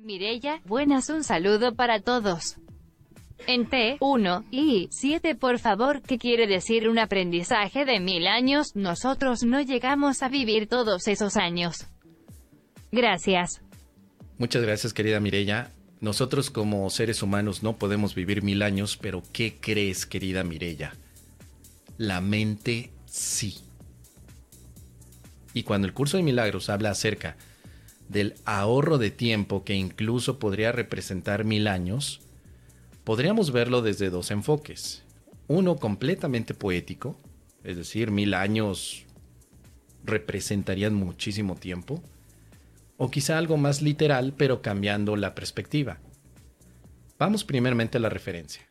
[0.00, 2.58] Mirella, buenas un saludo para todos.
[3.48, 8.76] En T1 y 7 por favor, ¿qué quiere decir un aprendizaje de mil años?
[8.76, 11.88] Nosotros no llegamos a vivir todos esos años.
[12.92, 13.60] Gracias.
[14.38, 15.72] Muchas gracias, querida Mirella.
[16.00, 20.94] Nosotros como seres humanos no podemos vivir mil años, pero ¿qué crees, querida Mirella?
[21.96, 23.56] La mente sí.
[25.54, 27.36] Y cuando el curso de milagros habla acerca
[28.08, 32.20] del ahorro de tiempo que incluso podría representar mil años,
[33.04, 35.04] podríamos verlo desde dos enfoques.
[35.46, 37.18] Uno completamente poético,
[37.64, 39.04] es decir, mil años
[40.04, 42.02] representarían muchísimo tiempo,
[42.96, 46.00] o quizá algo más literal, pero cambiando la perspectiva.
[47.18, 48.62] Vamos primeramente a la referencia.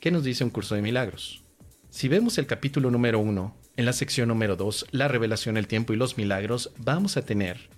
[0.00, 1.42] ¿Qué nos dice un curso de milagros?
[1.90, 5.92] Si vemos el capítulo número 1, en la sección número 2, la revelación, el tiempo
[5.92, 7.75] y los milagros, vamos a tener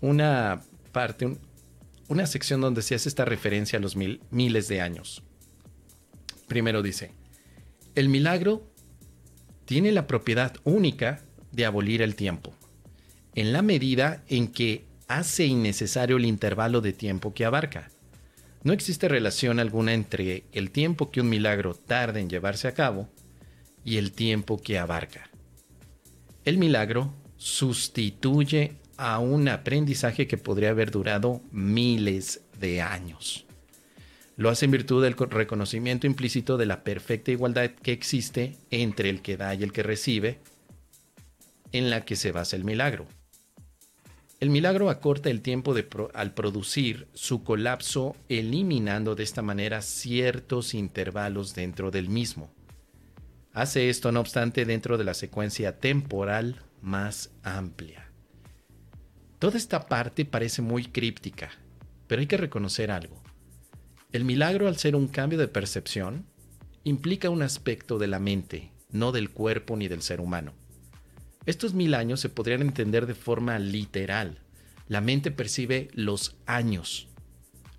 [0.00, 0.62] una
[0.92, 1.38] parte,
[2.08, 5.22] una sección donde se hace esta referencia a los mil, miles de años.
[6.46, 7.12] Primero dice,
[7.94, 8.70] el milagro
[9.64, 11.22] tiene la propiedad única
[11.52, 12.54] de abolir el tiempo,
[13.34, 17.90] en la medida en que hace innecesario el intervalo de tiempo que abarca.
[18.62, 23.08] No existe relación alguna entre el tiempo que un milagro tarda en llevarse a cabo
[23.84, 25.30] y el tiempo que abarca.
[26.44, 33.46] El milagro sustituye a un aprendizaje que podría haber durado miles de años.
[34.36, 39.22] Lo hace en virtud del reconocimiento implícito de la perfecta igualdad que existe entre el
[39.22, 40.40] que da y el que recibe,
[41.72, 43.06] en la que se basa el milagro.
[44.40, 50.74] El milagro acorta el tiempo de al producir su colapso, eliminando de esta manera ciertos
[50.74, 52.50] intervalos dentro del mismo.
[53.52, 58.07] Hace esto, no obstante, dentro de la secuencia temporal más amplia.
[59.38, 61.50] Toda esta parte parece muy críptica,
[62.08, 63.22] pero hay que reconocer algo.
[64.10, 66.26] El milagro, al ser un cambio de percepción,
[66.82, 70.54] implica un aspecto de la mente, no del cuerpo ni del ser humano.
[71.46, 74.40] Estos mil años se podrían entender de forma literal.
[74.88, 77.08] La mente percibe los años.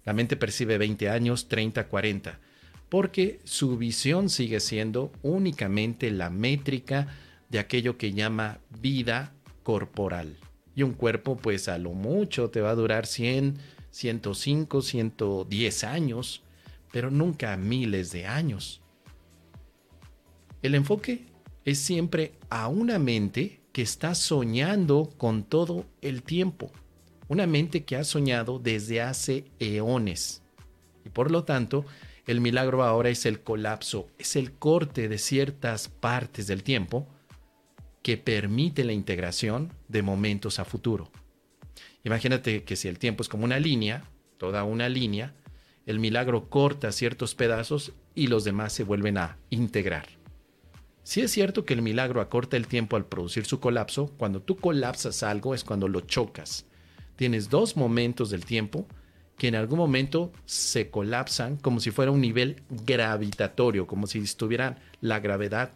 [0.05, 2.39] La mente percibe 20 años, 30, 40,
[2.87, 7.07] porque su visión sigue siendo únicamente la métrica
[7.49, 9.33] de aquello que llama vida
[9.63, 10.37] corporal.
[10.79, 13.57] Y un cuerpo, pues a lo mucho te va a durar 100,
[13.91, 16.41] 105, 110 años,
[16.93, 18.79] pero nunca miles de años.
[20.61, 21.25] El enfoque
[21.65, 26.71] es siempre a una mente que está soñando con todo el tiempo.
[27.27, 30.43] Una mente que ha soñado desde hace eones.
[31.03, 31.83] Y por lo tanto,
[32.25, 37.05] el milagro ahora es el colapso, es el corte de ciertas partes del tiempo
[38.09, 41.11] que permite la integración de momentos a futuro.
[42.03, 44.03] Imagínate que si el tiempo es como una línea,
[44.39, 45.35] toda una línea,
[45.85, 50.07] el milagro corta ciertos pedazos y los demás se vuelven a integrar.
[51.03, 54.55] Si es cierto que el milagro acorta el tiempo al producir su colapso, cuando tú
[54.55, 56.65] colapsas algo es cuando lo chocas.
[57.15, 58.87] Tienes dos momentos del tiempo
[59.37, 64.79] que en algún momento se colapsan como si fuera un nivel gravitatorio, como si estuvieran
[64.99, 65.73] la gravedad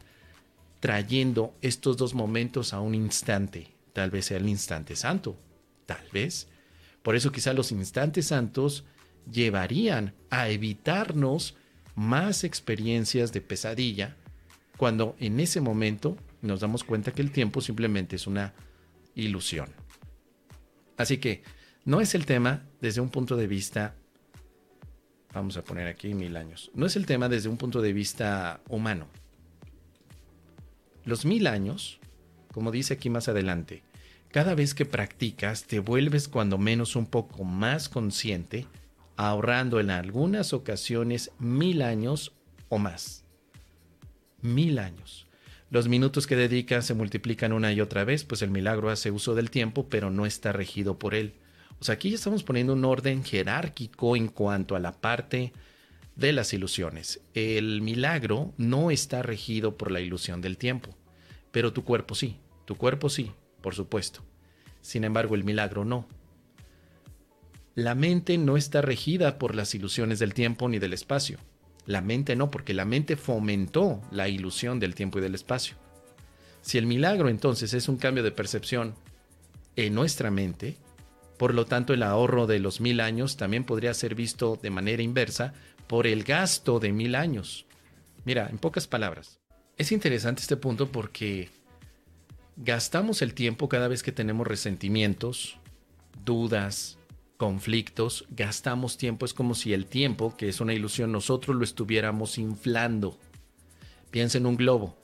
[0.83, 3.73] trayendo estos dos momentos a un instante.
[3.93, 5.39] Tal vez sea el instante santo,
[5.85, 6.49] tal vez.
[7.01, 8.83] Por eso quizá los instantes santos
[9.31, 11.55] llevarían a evitarnos
[11.95, 14.17] más experiencias de pesadilla
[14.75, 18.53] cuando en ese momento nos damos cuenta que el tiempo simplemente es una
[19.15, 19.69] ilusión.
[20.97, 21.43] Así que
[21.85, 23.95] no es el tema desde un punto de vista,
[25.33, 28.59] vamos a poner aquí mil años, no es el tema desde un punto de vista
[28.67, 29.22] humano.
[31.05, 31.99] Los mil años,
[32.53, 33.83] como dice aquí más adelante,
[34.31, 38.67] cada vez que practicas te vuelves cuando menos un poco más consciente,
[39.15, 42.33] ahorrando en algunas ocasiones mil años
[42.69, 43.23] o más
[44.43, 45.27] mil años.
[45.69, 49.33] Los minutos que dedicas se multiplican una y otra vez, pues el milagro hace uso
[49.33, 51.33] del tiempo, pero no está regido por él.
[51.79, 55.51] O sea, aquí ya estamos poniendo un orden jerárquico en cuanto a la parte
[56.15, 57.21] de las ilusiones.
[57.33, 60.95] El milagro no está regido por la ilusión del tiempo,
[61.51, 63.31] pero tu cuerpo sí, tu cuerpo sí,
[63.61, 64.21] por supuesto.
[64.81, 66.07] Sin embargo, el milagro no.
[67.75, 71.39] La mente no está regida por las ilusiones del tiempo ni del espacio.
[71.85, 75.75] La mente no, porque la mente fomentó la ilusión del tiempo y del espacio.
[76.61, 78.95] Si el milagro entonces es un cambio de percepción
[79.75, 80.77] en nuestra mente,
[81.37, 85.01] por lo tanto el ahorro de los mil años también podría ser visto de manera
[85.01, 85.53] inversa
[85.93, 87.67] por el gasto de mil años.
[88.25, 89.39] Mira, en pocas palabras,
[89.77, 91.51] es interesante este punto porque
[92.57, 95.59] gastamos el tiempo cada vez que tenemos resentimientos,
[96.25, 96.97] dudas,
[97.37, 102.39] conflictos, gastamos tiempo, es como si el tiempo, que es una ilusión, nosotros lo estuviéramos
[102.39, 103.19] inflando.
[104.09, 104.97] Piensa en un globo.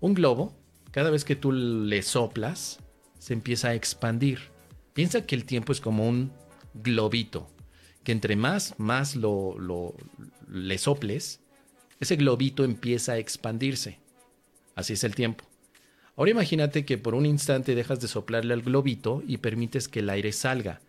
[0.00, 0.56] Un globo,
[0.90, 2.80] cada vez que tú le soplas,
[3.20, 4.40] se empieza a expandir.
[4.92, 6.32] Piensa que el tiempo es como un
[6.74, 7.48] globito,
[8.04, 9.94] que entre más, más lo, lo
[10.48, 11.40] le soples,
[12.00, 13.98] ese globito empieza a expandirse.
[14.74, 15.44] Así es el tiempo.
[16.16, 20.10] Ahora imagínate que por un instante dejas de soplarle al globito y permites que el
[20.10, 20.80] aire salga.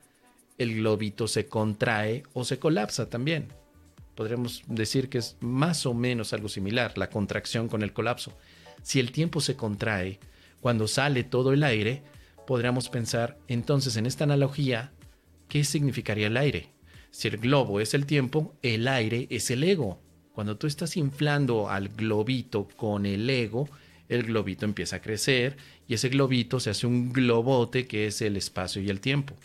[0.57, 3.47] El globito se contrae o se colapsa también.
[4.15, 8.37] Podríamos decir que es más o menos algo similar, la contracción con el colapso.
[8.83, 10.19] Si el tiempo se contrae,
[10.59, 12.03] cuando sale todo el aire,
[12.45, 14.91] podríamos pensar entonces en esta analogía,
[15.47, 16.70] ¿qué significaría el aire?
[17.11, 19.99] Si el globo es el tiempo, el aire es el ego.
[20.33, 23.69] Cuando tú estás inflando al globito con el ego,
[24.07, 28.37] el globito empieza a crecer y ese globito se hace un globote que es el
[28.37, 29.35] espacio y el tiempo.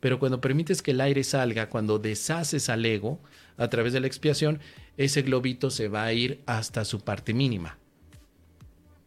[0.00, 3.20] Pero cuando permites que el aire salga, cuando deshaces al ego
[3.56, 4.60] a través de la expiación,
[4.96, 7.78] ese globito se va a ir hasta su parte mínima.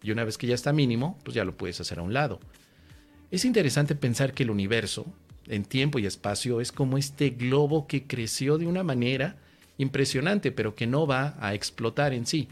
[0.03, 2.39] Y una vez que ya está mínimo, pues ya lo puedes hacer a un lado.
[3.29, 5.05] Es interesante pensar que el universo,
[5.47, 9.35] en tiempo y espacio, es como este globo que creció de una manera
[9.77, 12.47] impresionante, pero que no va a explotar en sí,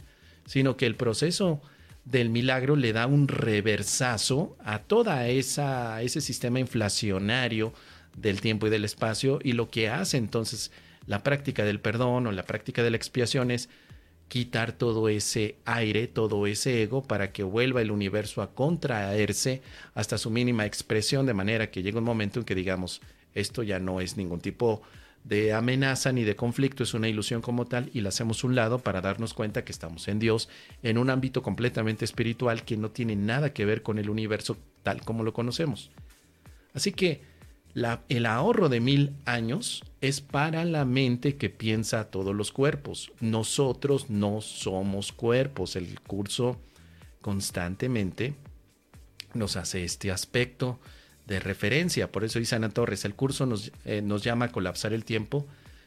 [0.45, 1.62] sino que el proceso
[2.06, 7.74] del milagro le da un reversazo a toda esa ese sistema inflacionario
[8.18, 10.71] del tiempo y del espacio y lo que hace entonces
[11.06, 13.69] la práctica del perdón o la práctica de la expiación es
[14.29, 19.61] quitar todo ese aire, todo ese ego para que vuelva el universo a contraerse
[19.95, 23.01] hasta su mínima expresión de manera que llegue un momento en que digamos
[23.33, 24.81] esto ya no es ningún tipo
[25.23, 28.79] de amenaza ni de conflicto, es una ilusión como tal y la hacemos un lado
[28.79, 30.47] para darnos cuenta que estamos en Dios
[30.83, 35.01] en un ámbito completamente espiritual que no tiene nada que ver con el universo tal
[35.01, 35.91] como lo conocemos.
[36.73, 37.21] Así que
[37.75, 43.12] el ahorro de mil años es para la mente que piensa todos los cuerpos.
[43.19, 45.75] Nosotros no somos cuerpos.
[45.75, 46.60] El curso
[47.21, 48.33] constantemente
[49.33, 50.80] nos hace este aspecto
[51.27, 52.12] de referencia.
[52.12, 55.45] Por eso dice Ana Torres, el curso nos, eh, llama a colapsar el tiempo.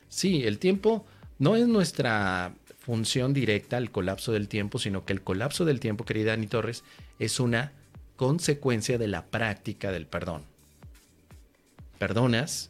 [0.08, 1.04] Sí, el tiempo
[1.38, 6.04] no es nuestra función directa, el colapso del tiempo, sino que el colapso del tiempo,
[6.04, 6.84] querida Ani Torres,
[7.18, 7.72] es una
[8.16, 10.51] consecuencia de la práctica del perdón.
[12.02, 12.68] Perdonas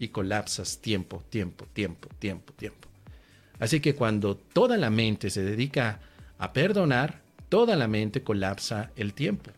[0.00, 2.88] y colapsas tiempo, tiempo, tiempo, tiempo, tiempo.
[3.60, 6.00] Así que cuando toda la mente se dedica
[6.36, 9.52] a perdonar, toda la mente colapsa el tiempo.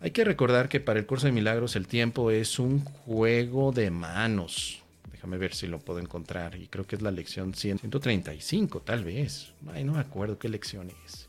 [0.00, 3.90] Hay que recordar que para el curso de milagros el tiempo es un juego de
[3.90, 4.82] manos.
[5.12, 6.56] Déjame ver si lo puedo encontrar.
[6.56, 9.52] Y creo que es la lección 135, tal vez.
[9.74, 11.28] Ay, no me acuerdo qué lección es.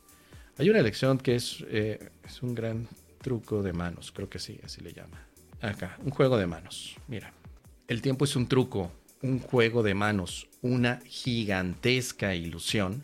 [0.58, 2.88] Hay una lección que es, eh, es un gran
[3.22, 4.14] truco de manos.
[4.14, 5.31] Creo que sí, así le llama.
[5.62, 6.96] Acá, un juego de manos.
[7.08, 7.34] Mira,
[7.88, 8.92] el tiempo es un truco,
[9.22, 13.04] un juego de manos, una gigantesca ilusión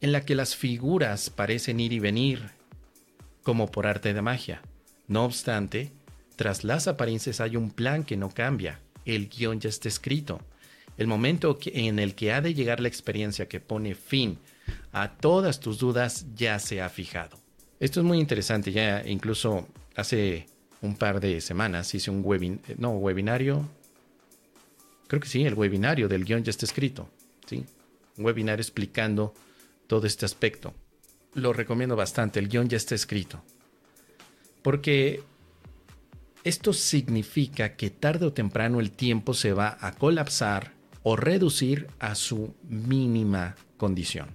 [0.00, 2.50] en la que las figuras parecen ir y venir
[3.42, 4.60] como por arte de magia.
[5.08, 5.92] No obstante,
[6.36, 8.80] tras las apariencias hay un plan que no cambia.
[9.04, 10.40] El guion ya está escrito.
[10.98, 14.38] El momento en el que ha de llegar la experiencia que pone fin
[14.92, 17.38] a todas tus dudas ya se ha fijado.
[17.80, 18.72] Esto es muy interesante.
[18.72, 20.46] Ya incluso hace
[20.82, 23.68] un par de semanas hice un webin no, webinario.
[25.06, 27.08] Creo que sí, el webinario del guion ya está escrito.
[27.46, 27.64] ¿sí?
[28.18, 29.32] Un webinario explicando
[29.86, 30.74] todo este aspecto
[31.34, 33.42] lo recomiendo bastante, el guion ya está escrito.
[34.62, 35.22] Porque
[36.44, 42.14] esto significa que tarde o temprano el tiempo se va a colapsar o reducir a
[42.14, 44.28] su mínima condición.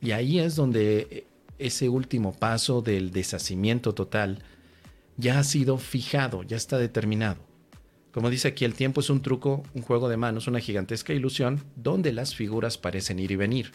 [0.00, 1.26] Y ahí es donde
[1.58, 4.42] ese último paso del deshacimiento total
[5.16, 7.40] ya ha sido fijado, ya está determinado.
[8.12, 11.64] Como dice aquí, el tiempo es un truco, un juego de manos, una gigantesca ilusión
[11.74, 13.72] donde las figuras parecen ir y venir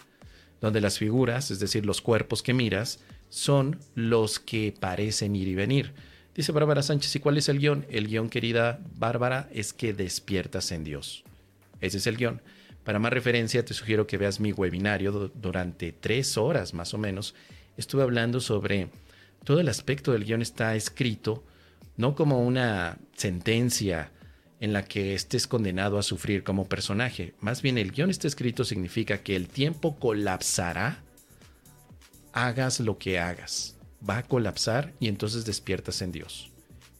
[0.61, 5.55] donde las figuras, es decir, los cuerpos que miras, son los que parecen ir y
[5.55, 5.93] venir.
[6.35, 7.85] Dice Bárbara Sánchez, ¿y cuál es el guion?
[7.89, 11.23] El guion, querida Bárbara, es que despiertas en Dios.
[11.81, 12.41] Ese es el guion.
[12.83, 17.35] Para más referencia, te sugiero que veas mi webinario durante tres horas más o menos.
[17.77, 18.89] Estuve hablando sobre
[19.43, 21.43] todo el aspecto del guion está escrito
[21.97, 24.11] no como una sentencia
[24.59, 27.33] en la que estés condenado a sufrir como personaje.
[27.39, 31.03] Más bien el guion está escrito significa que el tiempo colapsará,
[32.33, 33.77] hagas lo que hagas.
[34.07, 36.51] Va a colapsar y entonces despiertas en Dios.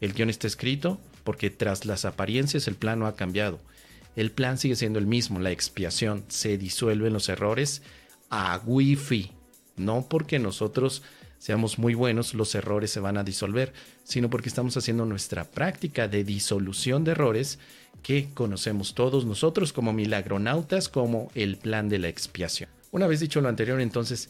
[0.02, 3.60] El guion está escrito porque tras las apariencias el plan no ha cambiado.
[4.16, 6.26] El plan sigue siendo el mismo, la expiación.
[6.28, 7.84] Se disuelven los errores
[8.30, 9.32] a wifi.
[9.78, 11.04] No porque nosotros
[11.40, 16.08] seamos muy buenos, los errores se van a disolver, sino porque estamos haciendo nuestra práctica
[16.08, 17.58] de disolución de errores
[18.04, 22.70] que conocemos todos nosotros como milagronautas, como el plan de la expiación.
[22.92, 24.30] Una vez dicho lo anterior, entonces,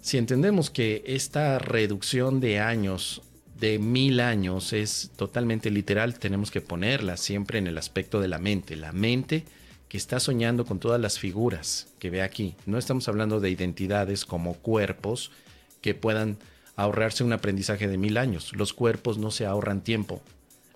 [0.00, 3.22] si entendemos que esta reducción de años,
[3.58, 8.38] de mil años, es totalmente literal, tenemos que ponerla siempre en el aspecto de la
[8.38, 8.76] mente.
[8.76, 9.44] La mente
[9.88, 12.54] que está soñando con todas las figuras que ve aquí.
[12.64, 15.32] No estamos hablando de identidades como cuerpos,
[15.80, 16.38] que puedan
[16.76, 18.52] ahorrarse un aprendizaje de mil años.
[18.54, 20.22] Los cuerpos no se ahorran tiempo.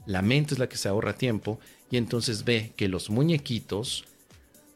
[0.07, 1.59] La mente es la que se ahorra tiempo
[1.91, 4.05] y entonces ve que los muñequitos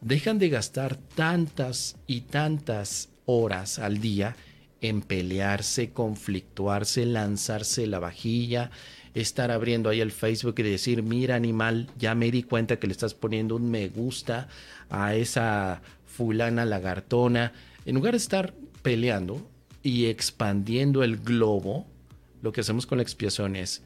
[0.01, 4.37] dejan de gastar tantas y tantas horas al día
[4.81, 8.71] en pelearse, conflictuarse, lanzarse la vajilla,
[9.15, 12.93] estar abriendo ahí el Facebook y decir, mira animal, ya me di cuenta que le
[12.93, 14.49] estás poniendo un me gusta
[14.89, 17.53] a esa fulana lagartona.
[17.85, 19.47] En lugar de estar peleando,
[19.83, 21.87] y expandiendo el globo,
[22.43, 23.83] lo que hacemos con la expiación es,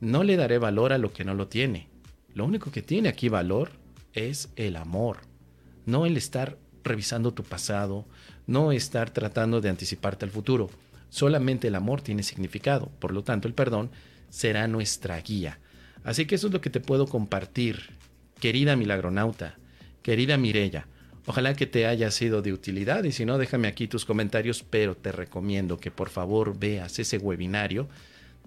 [0.00, 1.88] no le daré valor a lo que no lo tiene.
[2.34, 3.72] Lo único que tiene aquí valor
[4.12, 5.18] es el amor,
[5.86, 8.06] no el estar revisando tu pasado,
[8.46, 10.70] no estar tratando de anticiparte al futuro.
[11.08, 13.90] Solamente el amor tiene significado, por lo tanto el perdón
[14.28, 15.58] será nuestra guía.
[16.04, 17.90] Así que eso es lo que te puedo compartir,
[18.40, 19.58] querida milagronauta,
[20.02, 20.86] querida Mirella.
[21.26, 24.96] Ojalá que te haya sido de utilidad y si no, déjame aquí tus comentarios, pero
[24.96, 27.88] te recomiendo que por favor veas ese webinario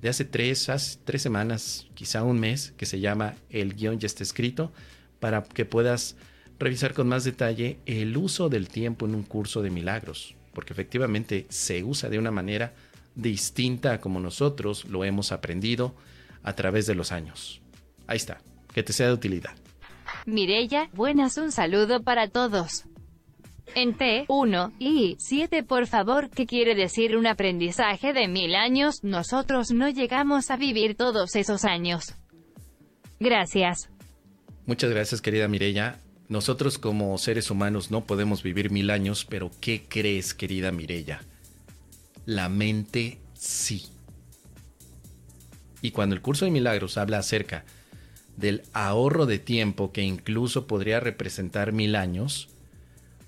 [0.02, 0.70] de hace tres,
[1.06, 4.74] tres semanas, quizá un mes, que se llama El guion ya está escrito,
[5.20, 6.18] para que puedas
[6.60, 11.46] revisar con más detalle el uso del tiempo en un curso de milagros, porque efectivamente
[11.50, 12.74] se usa de una manera
[13.16, 15.96] distinta a como nosotros lo hemos aprendido
[16.44, 17.62] a través de los años.
[18.08, 18.42] Ahí está,
[18.74, 19.63] que te sea de utilidad.
[20.26, 22.86] Mirella, buenas un saludo para todos.
[23.76, 29.04] En T, 1 y 7 por favor, ¿qué quiere decir un aprendizaje de mil años?
[29.04, 32.14] Nosotros no llegamos a vivir todos esos años.
[33.20, 33.90] Gracias.
[34.66, 36.00] Muchas gracias querida Mirella.
[36.30, 41.22] Nosotros como seres humanos no podemos vivir mil años, pero ¿qué crees querida Mirella?
[42.26, 43.88] La mente sí.
[45.82, 47.66] Y cuando el curso de milagros habla acerca
[48.38, 52.50] del ahorro de tiempo que incluso podría representar mil años,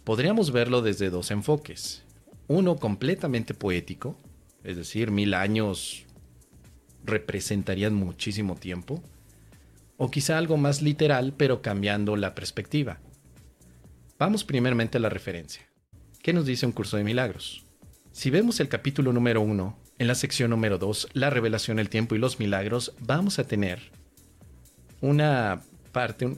[0.03, 2.03] podríamos verlo desde dos enfoques.
[2.47, 4.17] Uno completamente poético,
[4.63, 6.05] es decir, mil años
[7.03, 9.01] representarían muchísimo tiempo,
[9.97, 13.00] o quizá algo más literal, pero cambiando la perspectiva.
[14.17, 15.67] Vamos primeramente a la referencia.
[16.21, 17.63] ¿Qué nos dice un curso de milagros?
[18.12, 22.15] Si vemos el capítulo número uno, en la sección número dos, la revelación, el tiempo
[22.15, 23.91] y los milagros, vamos a tener
[25.05, 26.38] una parte,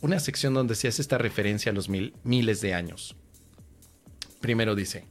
[0.00, 3.16] una sección donde se hace esta referencia a los miles de años.
[4.40, 5.04] Primero dice,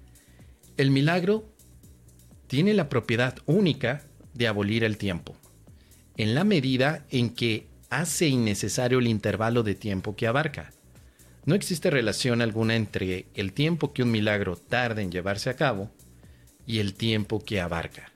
[0.78, 1.52] el milagro
[2.48, 5.36] tiene la propiedad única de abolir el tiempo,
[6.16, 10.72] en la medida en que hace innecesario el intervalo de tiempo que abarca.
[11.46, 15.92] No existe relación alguna entre el tiempo que un milagro tarda en llevarse a cabo
[16.66, 18.12] y el tiempo que abarca.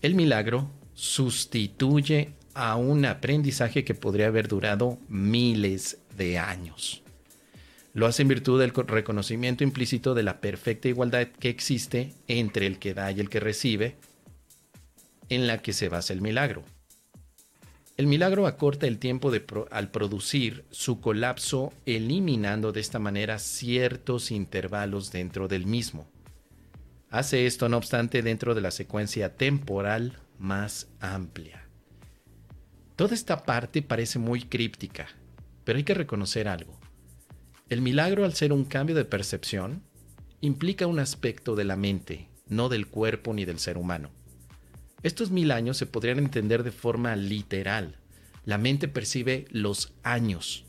[0.00, 7.02] El milagro sustituye a un aprendizaje que podría haber durado miles de años.
[7.94, 12.78] Lo hace en virtud del reconocimiento implícito de la perfecta igualdad que existe entre el
[12.78, 13.96] que da y el que recibe,
[15.28, 16.64] en la que se basa el milagro.
[17.98, 19.30] El milagro acorta el tiempo
[19.70, 26.06] al producir su colapso, eliminando de esta manera ciertos intervalos dentro del mismo.
[27.10, 31.61] Hace esto, no obstante, dentro de la secuencia temporal más amplia.
[33.02, 35.08] Toda esta parte parece muy críptica,
[35.64, 36.78] pero hay que reconocer algo.
[37.68, 39.82] El milagro, al ser un cambio de percepción,
[40.40, 44.12] implica un aspecto de la mente, no del cuerpo ni del ser humano.
[45.02, 47.96] Estos mil años se podrían entender de forma literal.
[48.44, 50.64] La mente percibe los años.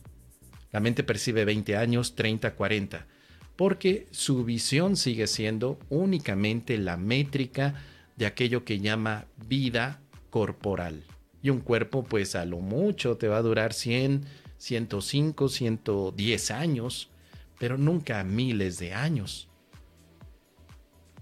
[0.71, 3.05] La mente percibe 20 años, 30, 40,
[3.55, 7.75] porque su visión sigue siendo únicamente la métrica
[8.15, 11.03] de aquello que llama vida corporal.
[11.43, 14.25] Y un cuerpo, pues a lo mucho te va a durar 100,
[14.57, 17.09] 105, 110 años,
[17.59, 19.49] pero nunca miles de años.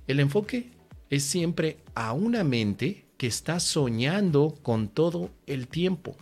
[0.07, 0.71] El enfoque
[1.09, 6.15] es siempre a una mente que está soñando con todo el tiempo.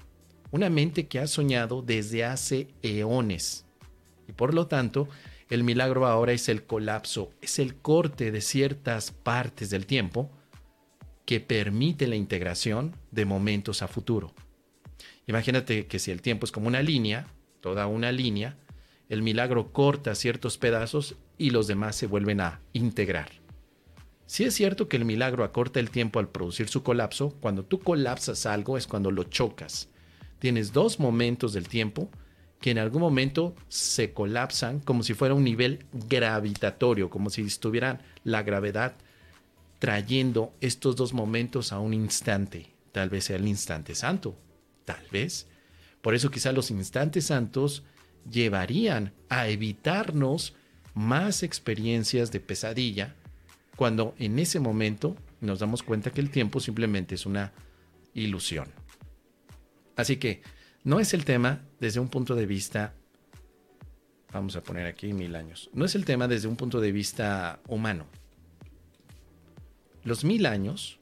[0.52, 3.66] Una mente que ha soñado desde hace eones.
[4.28, 5.10] Y por lo tanto,
[5.50, 10.32] el milagro ahora es el colapso, es el corte de ciertas partes del tiempo
[11.30, 14.34] que permite la integración de momentos a futuro.
[15.28, 17.28] Imagínate que si el tiempo es como una línea,
[17.62, 18.58] toda una línea,
[19.10, 23.30] el milagro corta ciertos pedazos y los demás se vuelven a integrar.
[24.26, 27.78] Si es cierto que el milagro acorta el tiempo al producir su colapso, cuando tú
[27.80, 29.88] colapsas algo es cuando lo chocas.
[30.40, 32.10] Tienes dos momentos del tiempo
[32.60, 38.02] que en algún momento se colapsan como si fuera un nivel gravitatorio, como si estuvieran
[38.24, 38.96] la gravedad
[39.80, 42.74] trayendo estos dos momentos a un instante.
[42.92, 44.38] Tal vez sea el instante santo,
[44.86, 45.48] tal vez.
[46.02, 47.84] Por eso quizá los instantes santos
[48.30, 50.54] llevarían a evitarnos
[50.94, 53.16] más experiencias de pesadilla
[53.76, 57.54] cuando en ese momento nos damos cuenta que el tiempo simplemente es una
[58.14, 58.68] ilusión.
[59.96, 60.42] Así que
[60.84, 62.94] no es el tema desde un punto de vista,
[64.32, 67.62] vamos a poner aquí mil años, no es el tema desde un punto de vista
[67.68, 68.06] humano.
[70.10, 70.98] Los mil años,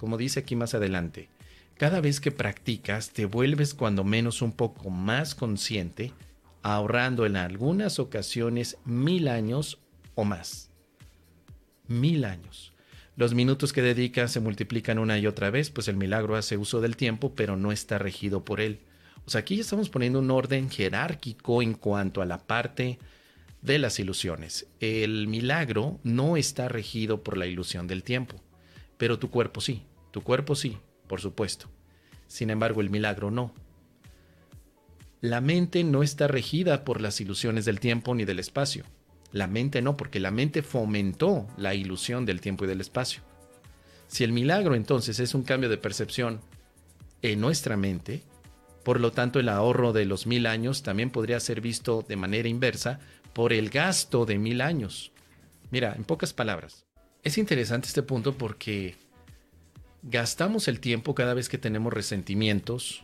[0.00, 1.28] como dice aquí más adelante,
[1.76, 6.14] cada vez que practicas te vuelves cuando menos un poco más consciente,
[6.62, 9.78] ahorrando en algunas ocasiones mil años
[10.14, 10.70] o más
[11.86, 12.72] mil años.
[13.14, 16.80] Los minutos que dedicas se multiplican una y otra vez, pues el milagro hace uso
[16.80, 18.80] del tiempo, pero no está regido por él.
[19.26, 22.98] O sea, aquí ya estamos poniendo un orden jerárquico en cuanto a la parte
[23.60, 24.66] de las ilusiones.
[24.80, 28.40] El milagro no está regido por la ilusión del tiempo,
[28.96, 31.68] pero tu cuerpo sí, tu cuerpo sí, por supuesto.
[32.26, 33.52] Sin embargo, el milagro no.
[35.20, 38.84] La mente no está regida por las ilusiones del tiempo ni del espacio.
[39.32, 43.22] La mente no, porque la mente fomentó la ilusión del tiempo y del espacio.
[44.08, 46.40] Si el milagro entonces es un cambio de percepción
[47.22, 48.22] en nuestra mente,
[48.84, 52.48] por lo tanto el ahorro de los mil años también podría ser visto de manera
[52.48, 53.00] inversa
[53.32, 55.12] por el gasto de mil años.
[55.70, 56.85] Mira, en pocas palabras,
[57.26, 58.94] es interesante este punto porque
[60.04, 63.02] gastamos el tiempo cada vez que tenemos resentimientos,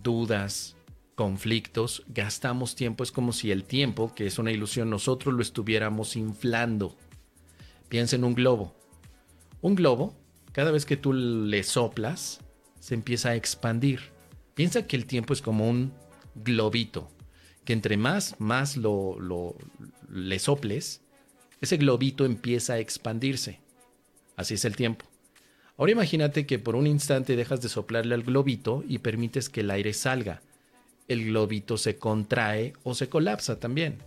[0.00, 0.76] dudas,
[1.16, 6.14] conflictos, gastamos tiempo, es como si el tiempo, que es una ilusión, nosotros lo estuviéramos
[6.14, 6.96] inflando.
[7.88, 8.76] Piensa en un globo.
[9.60, 10.14] Un globo,
[10.52, 12.38] cada vez que tú le soplas,
[12.78, 14.12] se empieza a expandir.
[14.54, 15.92] Piensa que el tiempo es como un
[16.36, 17.10] globito,
[17.64, 19.56] que entre más, más lo,
[20.08, 21.02] le soples,
[21.60, 23.60] ese globito empieza a expandirse.
[24.36, 25.04] Así es el tiempo.
[25.76, 29.70] Ahora imagínate que por un instante dejas de soplarle al globito y permites que el
[29.70, 30.42] aire salga
[31.08, 33.98] el globito se contrae o se colapsa también.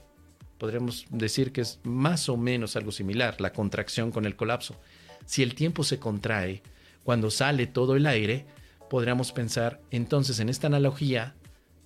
[0.60, 4.80] Podríamos decir que es más o menos algo similar, la contracción con el colapso.
[5.26, 6.62] Si el tiempo se contrae,
[7.04, 8.46] cuando sale todo el aire,
[8.90, 11.36] podríamos pensar entonces en esta analogía,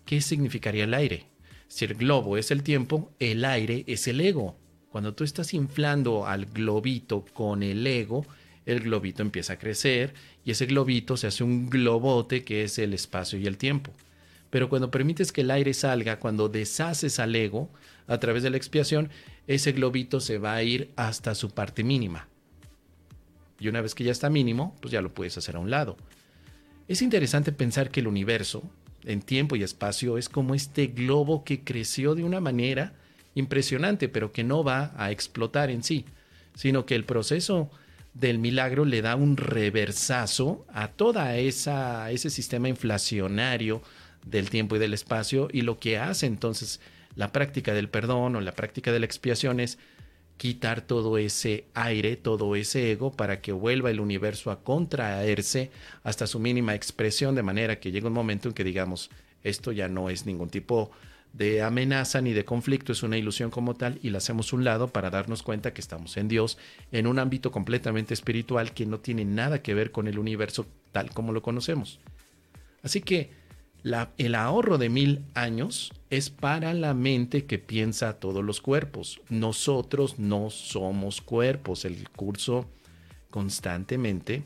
[0.05, 1.27] ¿qué significaría el aire?
[1.69, 4.57] Si el globo es el tiempo, el aire es el ego.
[4.95, 8.25] Cuando tú estás inflando al globito con el ego,
[8.65, 10.13] el globito empieza a crecer
[10.45, 13.91] y ese globito se hace un globote que es el espacio y el tiempo.
[14.49, 17.69] Pero cuando permites que el aire salga, cuando deshaces al ego
[18.07, 19.09] a través de la expiación,
[19.47, 22.29] ese globito se va a ir hasta su parte mínima.
[23.59, 25.97] Y una vez que ya está mínimo, pues ya lo puedes hacer a un lado.
[26.87, 28.63] Es interesante pensar que el universo,
[29.03, 32.93] en tiempo y espacio, es como este globo que creció de una manera
[33.35, 36.05] impresionante, pero que no va a explotar en sí,
[36.55, 37.69] sino que el proceso
[38.15, 43.81] del milagro le da un reversazo a toda esa ese sistema inflacionario
[44.25, 46.79] del tiempo y del espacio y lo que hace entonces
[47.15, 49.77] la práctica del perdón o la práctica de la expiación es
[50.37, 55.71] quitar todo ese aire, todo ese ego para que vuelva el universo a contraerse
[56.03, 59.09] hasta su mínima expresión de manera que llegue un momento en que digamos
[59.43, 61.14] esto ya no es ningún tipo de
[61.63, 65.09] amenaza ni de conflicto, es una ilusión como tal y la hacemos un lado para
[65.09, 66.57] darnos cuenta que estamos en Dios
[66.91, 71.09] en un ámbito completamente espiritual que no tiene nada que ver con el universo tal
[71.11, 71.99] como lo conocemos.
[72.83, 73.31] Así que
[74.17, 79.21] el ahorro de mil años es para la mente que piensa todos los cuerpos.
[79.29, 81.85] Nosotros no somos cuerpos.
[81.85, 82.67] El curso
[83.29, 84.43] constantemente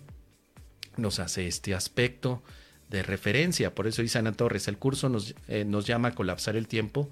[0.97, 2.43] nos hace este aspecto
[2.89, 3.73] de referencia.
[3.73, 7.09] Por eso dice Ana Torres, el curso nos, eh, nos llama a colapsar el tiempo.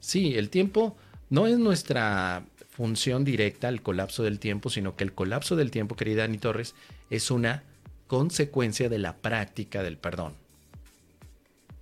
[0.00, 0.96] Sí, el tiempo
[1.28, 5.96] no es nuestra función directa, el colapso del tiempo, sino que el colapso del tiempo,
[5.96, 6.74] querida Ani Torres,
[7.10, 7.62] es una
[8.06, 10.34] consecuencia de la práctica del perdón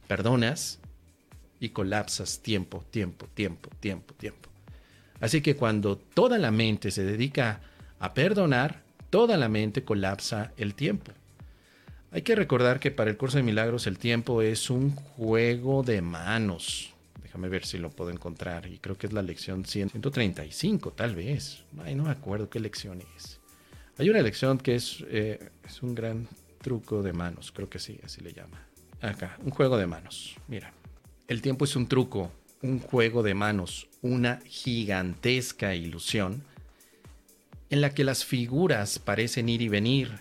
[0.09, 0.81] perdonas
[1.61, 4.49] y colapsas tiempo, tiempo, tiempo, tiempo, tiempo.
[5.21, 7.61] Así que cuando toda la mente se dedica
[8.01, 11.13] a perdonar, toda la mente colapsa el tiempo.
[12.11, 16.01] Hay que recordar que para el curso de milagros el tiempo es un juego de
[16.01, 16.95] manos.
[17.23, 18.67] Déjame ver si lo puedo encontrar.
[18.67, 21.65] Y creo que es la lección 135, tal vez.
[21.85, 23.39] Ay, no me acuerdo qué lección es.
[23.99, 26.27] Hay una lección que es, eh, es un gran
[26.63, 27.53] truco de manos.
[27.53, 28.67] Creo que sí, así le llama.
[29.03, 30.37] Acá, un juego de manos.
[30.49, 30.73] Mira,
[31.29, 36.43] el tiempo es un truco, un juego de manos, una gigantesca ilusión
[37.71, 40.21] en la que las figuras parecen ir y venir,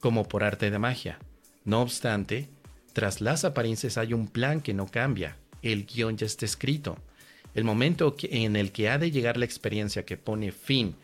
[0.00, 1.18] como por arte de magia.
[1.64, 2.48] No obstante,
[2.92, 5.36] tras las apariencias hay un plan que no cambia.
[5.62, 6.96] El guion ya está escrito.
[7.54, 10.94] El momento en el que ha de llegar la experiencia que pone fin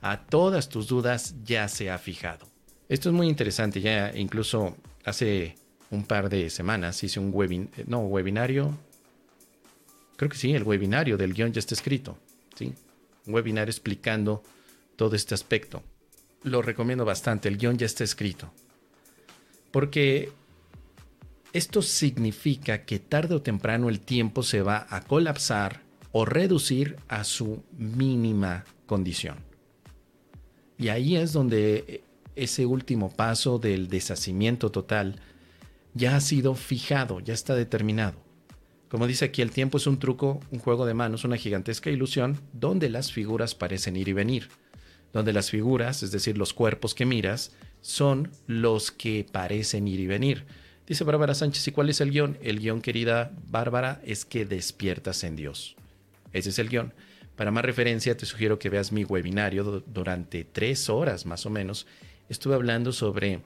[0.00, 2.46] a todas tus dudas ya se ha fijado.
[2.88, 5.56] Esto es muy interesante, ya incluso hace
[5.90, 8.76] un par de semanas hice un webin eh, no, webinario,
[10.16, 12.18] creo que sí, el webinario del guion ya está escrito,
[12.56, 12.74] ¿sí?
[13.26, 14.42] Un webinario explicando
[14.96, 15.82] todo este aspecto.
[16.42, 18.52] Lo recomiendo bastante, el guion ya está escrito.
[19.70, 20.32] Porque
[21.52, 27.24] esto significa que tarde o temprano el tiempo se va a colapsar o reducir a
[27.24, 29.38] su mínima condición.
[30.78, 32.02] Y ahí es donde
[32.36, 35.20] ese último paso del deshacimiento total
[35.94, 38.16] ya ha sido fijado, ya está determinado.
[38.88, 42.40] Como dice aquí, el tiempo es un truco, un juego de manos, una gigantesca ilusión
[42.52, 44.48] donde las figuras parecen ir y venir.
[45.12, 50.06] Donde las figuras, es decir, los cuerpos que miras, son los que parecen ir y
[50.06, 50.44] venir.
[50.86, 52.38] Dice Bárbara Sánchez, ¿y cuál es el guion?
[52.42, 55.76] El guion, querida Bárbara, es que despiertas en Dios.
[56.32, 56.92] Ese es el guion.
[57.36, 61.86] Para más referencia, te sugiero que veas mi webinario durante tres horas más o menos.
[62.28, 63.40] Estuve hablando sobre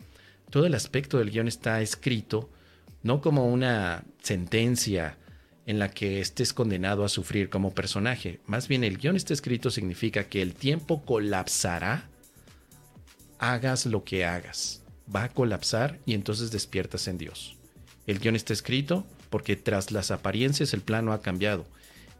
[0.50, 2.50] todo el aspecto del guion está escrito
[3.02, 5.16] no como una sentencia
[5.66, 8.40] en la que estés condenado a sufrir como personaje.
[8.46, 12.08] Más bien el guion está escrito significa que el tiempo colapsará,
[13.38, 14.82] hagas lo que hagas.
[15.14, 17.56] Va a colapsar y entonces despiertas en Dios.
[18.06, 21.66] El guion está escrito porque tras las apariencias el plano ha cambiado.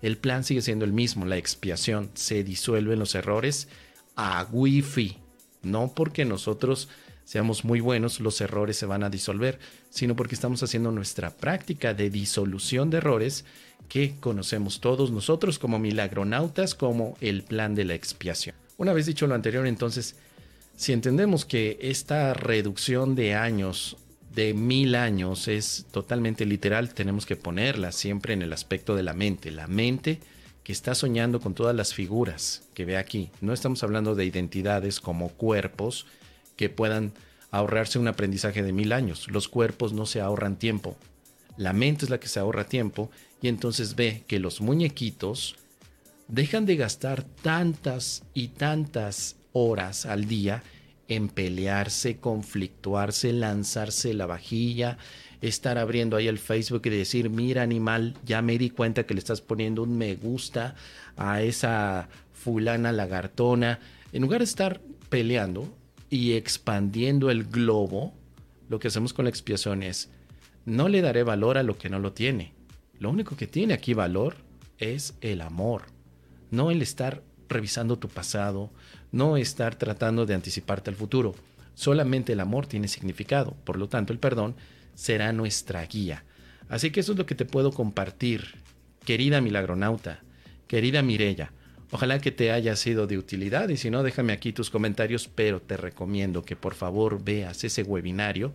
[0.03, 2.11] El plan sigue siendo el mismo, la expiación.
[2.15, 3.69] Se disuelven los errores
[4.17, 5.19] a wifi.
[5.63, 6.89] No porque nosotros
[7.25, 9.59] seamos muy buenos, los errores se van a disolver,
[9.91, 13.45] sino porque estamos haciendo nuestra práctica de disolución de errores
[13.89, 18.57] que conocemos todos nosotros como milagronautas, como el plan de la expiación.
[18.79, 20.17] Una vez dicho lo anterior, entonces,
[20.77, 23.97] si entendemos que esta reducción de años,
[24.35, 29.13] de mil años, es totalmente literal, tenemos que ponerla siempre en el aspecto de la
[29.13, 29.51] mente.
[29.51, 30.21] La mente
[30.65, 33.31] que está soñando con todas las figuras que ve aquí.
[33.41, 36.07] No estamos hablando de identidades como cuerpos,
[36.57, 37.13] que puedan
[37.51, 39.29] ahorrarse un aprendizaje de mil años.
[39.31, 40.97] Los cuerpos no se ahorran tiempo.
[41.57, 43.11] La mente es la que se ahorra tiempo
[43.41, 45.57] y entonces ve que los muñequitos
[46.29, 50.63] dejan de gastar tantas y tantas horas al día
[51.09, 54.97] en pelearse, conflictuarse, lanzarse la vajilla,
[55.43, 59.19] estar abriendo ahí el Facebook y decir, mira animal, ya me di cuenta que le
[59.19, 60.75] estás poniendo un me gusta
[61.17, 63.81] a esa fulana lagartona.
[64.13, 65.69] En lugar de estar peleando,
[66.13, 68.13] y expandiendo el globo,
[68.69, 70.11] lo que hacemos con la expiación es,
[70.67, 72.53] no le daré valor a lo que no lo tiene.
[72.99, 74.37] Lo único que tiene aquí valor
[74.77, 75.85] es el amor,
[76.51, 78.71] no el estar revisando tu pasado,
[79.11, 81.35] no estar tratando de anticiparte al futuro.
[81.73, 84.55] Solamente el amor tiene significado, por lo tanto el perdón
[84.95, 86.25] será nuestra guía.
[86.69, 88.57] Así que eso es lo que te puedo compartir,
[89.07, 90.21] querida milagronauta,
[90.69, 91.53] querida Mirella.
[91.95, 95.61] Ojalá que te haya sido de utilidad y si no, déjame aquí tus comentarios, pero
[95.61, 98.55] te recomiendo que por favor veas ese webinario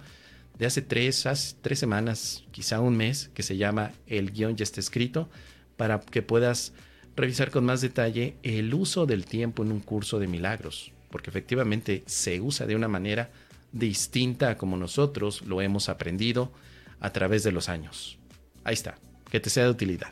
[0.58, 1.23] de hace tres,
[1.62, 5.30] tres semanas, quizá un mes, que se llama El guion ya está escrito,
[5.76, 6.73] para que puedas
[7.15, 12.02] revisar con más detalle el uso del tiempo en un curso de milagros, porque efectivamente
[12.08, 13.30] se usa de una manera
[13.71, 16.52] distinta a como nosotros lo hemos aprendido
[17.00, 18.17] a través de los años.
[18.63, 18.97] Ahí está,
[19.30, 20.12] que te sea de utilidad.